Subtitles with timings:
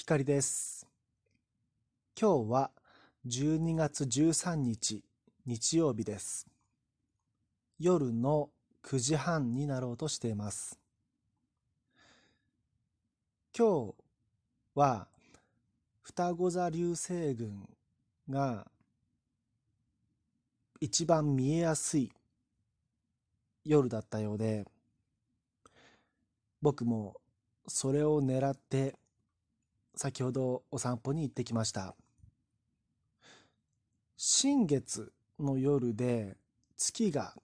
[0.00, 0.86] 光です。
[2.18, 2.70] 今日は
[3.26, 5.04] 12月13日
[5.44, 6.46] 日曜日です。
[7.78, 8.48] 夜の
[8.82, 10.80] 9時半になろうとしています。
[13.56, 13.94] 今日
[14.74, 15.06] は
[16.00, 17.68] 双子座流星群
[18.30, 18.66] が
[20.80, 22.10] 一番見えやすい
[23.66, 24.64] 夜だったようで、
[26.62, 27.16] 僕も
[27.68, 28.94] それを狙って
[30.02, 31.94] 先ほどお散歩に行ってきました。
[34.16, 36.38] 新月の夜で
[36.78, 37.34] 月が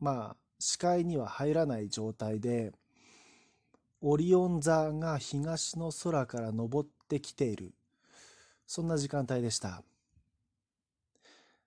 [0.00, 2.72] まあ視界には入らない状態で
[4.00, 7.74] オリオン座が東の空から昇ってきている。
[8.66, 9.82] そんな時間帯でした。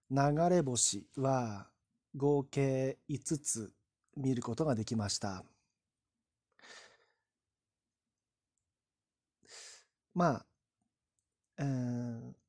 [0.10, 0.18] 流
[0.50, 1.68] れ星は
[2.16, 3.72] 合計5つ
[4.18, 5.44] 見ることができました。
[10.14, 10.46] まあ、
[11.60, 12.40] えー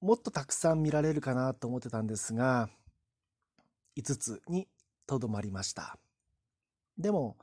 [0.00, 2.68] もっとたくさん見られるかなと思ってたんですが、
[3.96, 4.68] 5つに
[5.06, 5.98] とどまりました。
[6.96, 7.36] でも、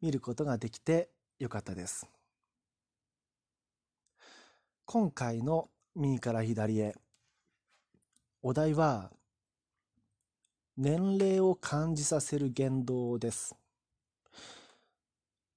[0.00, 2.08] 見ることができてよかったです。
[4.84, 6.94] 今回の右から左へ、
[8.42, 9.12] お題は、
[10.76, 13.54] 年齢を感じさせる言動です。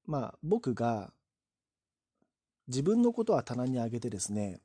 [0.05, 1.11] まあ、僕が
[2.69, 4.61] 自分のことは棚に上げてですね、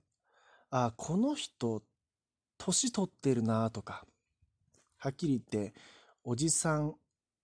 [0.70, 1.82] あ、この人、
[2.58, 4.04] 年取ってるなとか、
[4.98, 5.74] はっきり言って、
[6.22, 6.94] おじさん、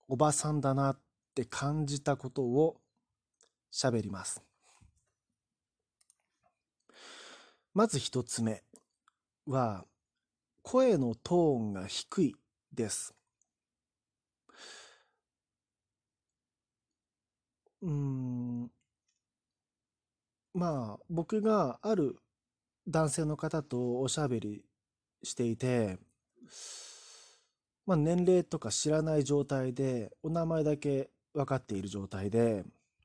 [0.06, 1.00] おばさんだなっ
[1.34, 2.78] て感じたことを
[3.72, 4.42] 喋ります。
[7.72, 8.62] まず一つ目
[9.46, 9.86] は、
[10.62, 12.36] 声のトーンが低い
[12.70, 13.14] です。
[17.80, 18.70] うん、
[20.52, 22.16] まあ、僕がある
[22.88, 24.64] 男性の方とおしゃべり
[25.22, 25.98] していて、
[27.86, 32.64] まあ、年齢とか知らない状態で、お名前だけ分かっている状態で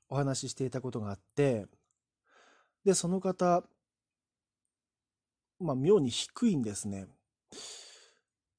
[0.10, 1.68] お話ししていたことがあって、
[2.84, 3.64] で、その方、
[5.60, 7.08] まあ、妙に低いんですね。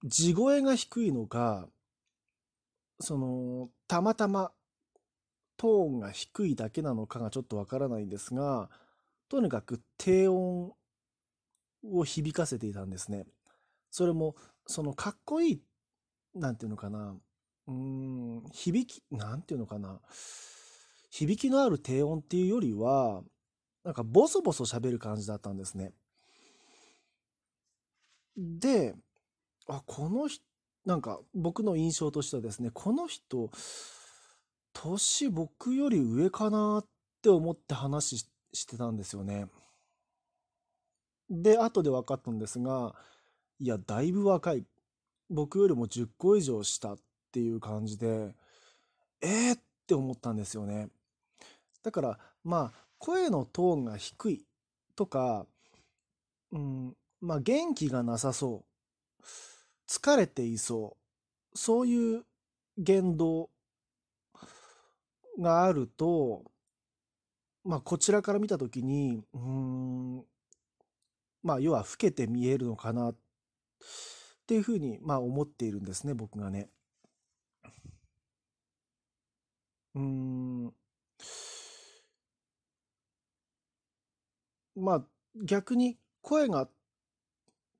[0.04, 1.68] 地声が低いのか、
[3.00, 4.52] その、たまたま
[5.66, 8.70] トーンが低いだけなのかがちょっとわからないんですが、
[9.28, 10.72] とにかく低音
[11.82, 13.26] を響かせていたんですね。
[13.90, 14.36] それも、
[14.68, 15.62] そのかっこいい、
[16.36, 17.16] なんていうのかな、
[17.66, 20.00] うーん、響き、なんていうのかな、
[21.10, 23.24] 響きのある低音っていうよりは、
[23.82, 25.92] なんかボソボソ喋る感じだったんですね。
[28.36, 28.94] で、
[29.66, 30.44] あ、この人、
[30.84, 33.50] なんか僕の印象としてはですね、この人、
[34.82, 36.86] 年僕より上かなっ
[37.22, 39.46] て思って話ししてたんですよね。
[41.30, 42.94] で、後で分かったんですが、
[43.58, 44.64] いや、だいぶ若い。
[45.28, 46.98] 僕よりも10個以上下っ
[47.32, 48.34] ていう感じで、
[49.20, 50.88] えーって思ったんですよね。
[51.82, 54.46] だから、まあ、声のトーンが低い
[54.94, 55.46] とか、
[56.52, 58.64] うん、まあ、元気がなさそ
[59.20, 59.24] う、
[59.88, 60.96] 疲れていそ
[61.54, 62.24] う、そういう
[62.78, 63.50] 言動
[65.38, 66.44] があると、
[67.64, 70.24] まあ、こちらから見たときに、うん、
[71.42, 73.16] まあ、要は老けて見えるのかなっ
[74.46, 76.68] ていうふうに、まあ、思っているんですね、僕がね。
[79.94, 80.72] うん、
[84.76, 85.04] まあ、
[85.42, 86.68] 逆に声が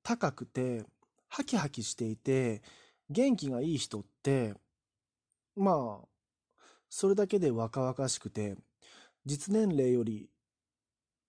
[0.03, 0.85] 高くて、
[1.29, 2.63] ハキハキしていて、
[3.11, 4.55] 元気がいい人って、
[5.55, 6.09] まあ、
[6.89, 8.57] それだけで若々しくて、
[9.25, 10.29] 実年齢より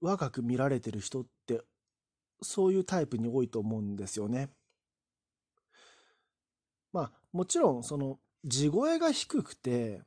[0.01, 1.61] 若く見られてる人って、
[2.41, 4.49] そういうタイプに多いと思うんですよね。
[6.93, 10.01] まあ、もちろん、その、地声が低くて、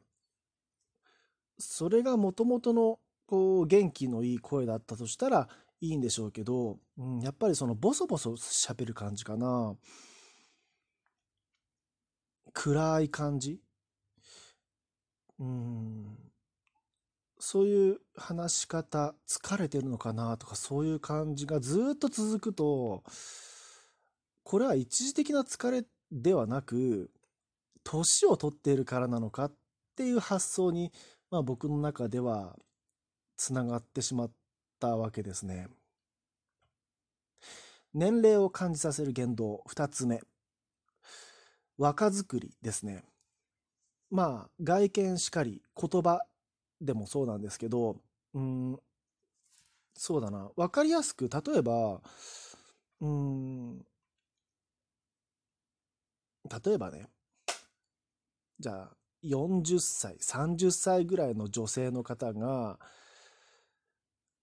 [1.58, 5.48] それがもともとの、こう、元気のいい声だったとしたら
[5.80, 9.76] いいんでしょうけど、うん、やっぱりその、ボソボソ喋る感じかな。
[12.52, 13.60] 暗い感じ
[15.40, 16.18] うん、
[17.38, 23.02] そういう話し方、疲れてるのかなとか、そういう感じがずっと続くと、
[24.44, 27.10] これは一時的な疲れではなく、
[27.82, 29.54] 年を取っているからなのかっ
[29.96, 30.92] ていう発想に、
[31.30, 32.58] まあ僕の中では
[33.36, 34.32] つながってしまっ
[34.78, 35.68] たわけですね。
[37.94, 40.20] 年齢を感じさせる言動、二つ目。
[41.78, 43.04] 若作りですね。
[44.10, 46.20] まあ、外見しかり、言葉
[46.80, 47.96] でもそうなんですけど、
[48.34, 48.78] うん、
[49.94, 50.50] そうだな。
[50.56, 52.00] わかりやすく、例えば、
[53.00, 53.84] うん、例
[56.72, 57.08] えばね、
[58.58, 62.78] じゃあ、40歳、30歳ぐらいの女性の方が、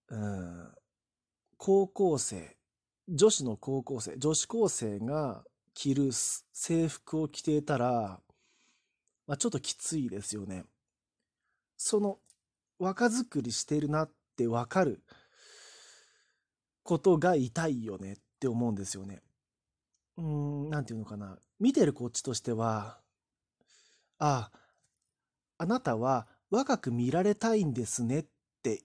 [0.10, 0.72] うん、
[1.58, 2.56] 高校生、
[3.10, 5.44] 女子の高校生、女子高生が
[5.74, 8.22] 着る制服を着ていたら、
[9.28, 10.64] まあ、ちょっときついですよね。
[11.76, 12.18] その
[12.80, 15.04] 若作りしてるなってわかる
[16.84, 19.22] ことが痛いよねって思うんですよね。
[20.18, 20.26] うー
[20.68, 21.38] ん、なんていうのかな。
[21.60, 23.00] 見てるこっちとしては、
[24.20, 24.60] ああ、
[25.58, 28.26] あなたは若く見られたいんですねっ
[28.64, 28.84] て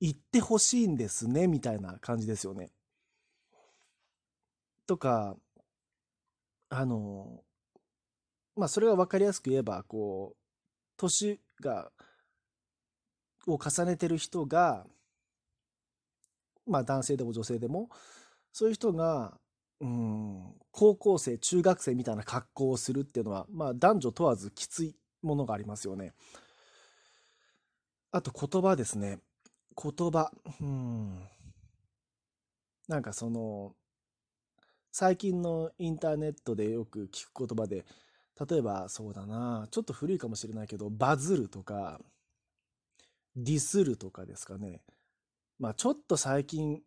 [0.00, 2.70] 言ってほしいんですねみたいな感じですよね。
[4.86, 5.36] とか、
[6.68, 7.42] あの、
[8.56, 10.36] まあそれが分かりやすく言えば、こう、
[10.96, 11.90] 年が、
[13.46, 14.86] を重ねてる人が、
[16.66, 17.88] まあ男性でも女性でも、
[18.52, 19.38] そういう人が、
[19.80, 26.12] うん、高校生、中学生みたいな格好をするっていうのは、まあ男女問わずきついものがありますよね。
[28.12, 29.18] あと言葉ですね。
[29.76, 30.30] 言葉。
[30.60, 31.28] うん。
[32.88, 33.74] なんかその、
[34.92, 37.86] 最近のインターネットでよく聞く言葉で、
[38.48, 42.00] 例えばそうだな、ちょっと古いかもしれないけど、バズるとか、
[43.36, 44.82] ディスるとかですかね。
[45.58, 46.80] まあちょっと最近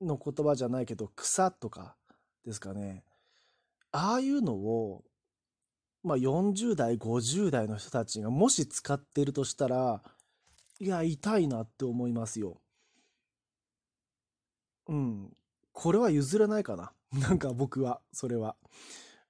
[0.00, 1.96] の言葉じゃないけど、草とか
[2.44, 3.04] ですかね。
[3.90, 5.04] ああいうのを
[6.02, 10.02] まあ、40代、50代の人たちがもし使ってるとしたら、
[10.80, 12.60] いや、痛いなって思いますよ。
[14.88, 15.32] うん。
[15.72, 16.92] これは譲らないかな。
[17.20, 18.56] なんか僕は、それは。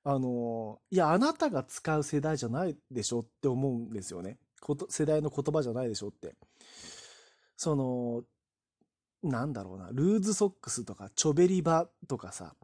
[0.04, 4.38] あの、いや、あなたが使う世代じゃないでしょって思うんですよね。
[4.60, 6.34] こと世代の言葉じゃないでしょって。
[7.56, 8.25] その、
[9.22, 12.56] なんだろうな、ルーズソックスとか、チョベリバとかさ、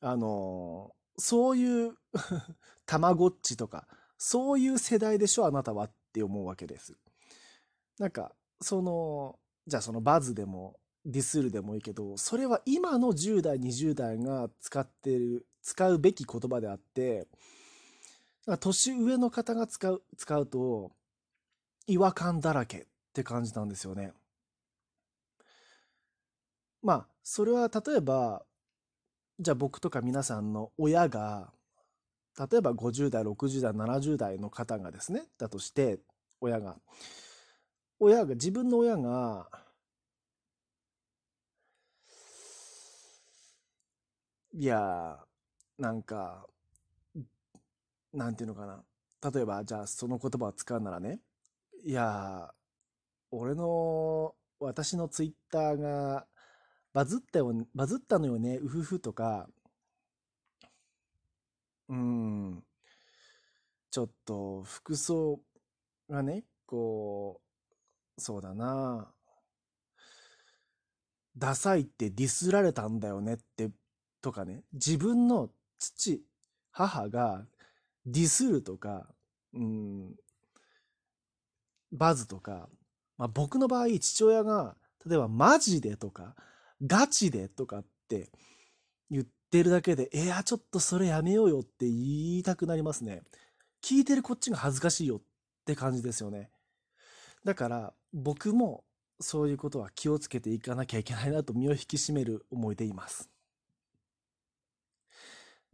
[0.00, 1.96] あの、そういう
[2.86, 3.88] たまごっちとか、
[4.18, 6.96] そういう世代でしょ、あなたはって思うわけです。
[7.98, 17.26] なんか、その、じゃあそのバズでもディスるでもいいけど、それは今の10代、20代が使ってる、使うべき言葉であって、
[18.60, 20.92] 年上の方が使う、使うと、
[21.86, 24.12] 違和感だらけって感じなんですよね。
[26.82, 28.42] まあ、それは例えば、
[29.40, 31.52] じゃあ僕とか皆さんの親が、
[32.38, 35.98] 例えば50代、60代、70代の方がですね、だとして、
[36.40, 36.76] 親が、
[38.00, 39.48] 親が、自分の親が、
[44.52, 45.18] いや、
[45.78, 46.46] なんか、
[48.12, 48.84] なんていうのかな。
[49.32, 51.20] 例えば、じゃあその言葉を使うならね、
[51.84, 52.52] いや、
[53.30, 56.26] 俺の、私のツイッターが
[56.92, 59.48] バズったよ、バズったのよね、うふふとか、
[61.88, 62.64] うん、
[63.90, 65.40] ちょっと服装
[66.10, 67.40] がね、こ
[68.16, 69.12] う、そうだな、
[71.36, 73.70] ダサいってディスられたんだよねって、
[74.20, 76.22] とかね、自分の父、
[76.70, 77.46] 母が
[78.06, 79.06] ディスるとか、
[79.54, 80.14] うん、
[81.92, 82.68] バズとか、
[83.16, 86.34] まあ、僕の場合、父親が、例えばマジでとか、
[86.86, 88.30] ガチでとかって
[89.10, 93.22] 言ってるだけで、いや、ちょっとそれやめようよって言いたくなりますね。
[93.82, 95.20] 聞いてるこっちが恥ずかしいよっ
[95.64, 96.50] て感じですよね。
[97.44, 98.84] だから僕も
[99.20, 103.30] そういうことは気をつけていかなきゃいけないなと身を引き締める思いでいます。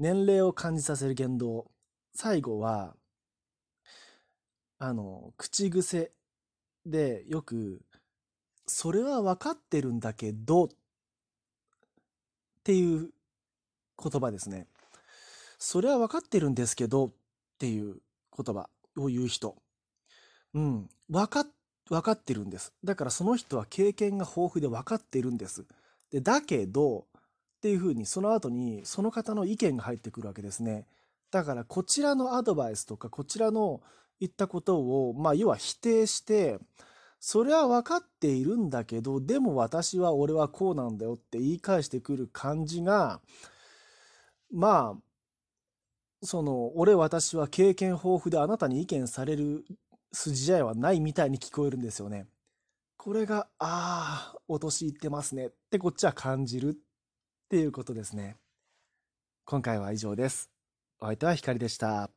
[0.04, 1.70] 年齢を感じさせる言動。
[2.14, 2.94] 最後は、
[4.78, 6.12] あの、口癖
[6.84, 7.80] でよく、
[8.66, 10.68] それは分かってるんだけどっ
[12.64, 13.12] ていう
[13.98, 14.66] 言葉ですね。
[15.56, 17.12] それは分かってるんですけどっ
[17.58, 17.96] ていう
[18.36, 18.68] 言葉
[18.98, 19.56] を言う人。
[20.52, 20.88] うん。
[21.08, 21.46] 分か、
[21.88, 22.74] 分かってるんです。
[22.84, 25.64] だからその人は経験が豊富で分かってるんです。
[26.10, 27.06] で、だけど、
[27.64, 30.86] っていうふうにその後にその方の意見が入ってくるわけですね。
[31.30, 33.80] だからこちらのアドバイスとかこちらの
[34.20, 36.58] 言ったことを、まあ要は否定して、
[37.20, 43.22] それは分かっているんだけど、でも私は俺はこうなんだよって言い返してくる感じが、
[44.52, 49.64] まあ、その、俺私は経験豊富であなたに意見される
[50.12, 52.26] 筋合いはないみたいに聞こえるんですよね。
[52.98, 56.76] これが、ああ、陥ってますねってこっちは感じる
[57.54, 58.34] っていうことですね。
[59.44, 60.50] 今回は以上です。
[60.98, 62.10] お相手は光でした。